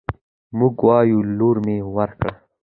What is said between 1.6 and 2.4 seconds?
مې ورکړ